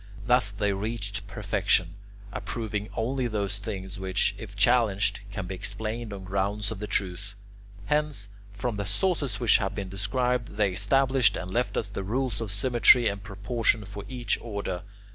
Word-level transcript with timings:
Thus 0.25 0.51
they 0.51 0.73
reached 0.73 1.27
perfection, 1.27 1.93
approving 2.33 2.89
only 2.95 3.27
those 3.27 3.59
things 3.59 3.99
which, 3.99 4.33
if 4.39 4.55
challenged, 4.55 5.19
can 5.31 5.45
be 5.45 5.53
explained 5.53 6.11
on 6.11 6.23
grounds 6.23 6.71
of 6.71 6.79
the 6.79 6.87
truth. 6.87 7.35
Hence, 7.85 8.27
from 8.51 8.77
the 8.77 8.85
sources 8.87 9.39
which 9.39 9.59
have 9.59 9.75
been 9.75 9.89
described 9.89 10.55
they 10.55 10.71
established 10.71 11.37
and 11.37 11.51
left 11.53 11.77
us 11.77 11.87
the 11.87 12.01
rules 12.01 12.41
of 12.41 12.49
symmetry 12.49 13.07
and 13.07 13.21
proportion 13.21 13.85
for 13.85 14.03
each 14.07 14.39
order. 14.41 14.81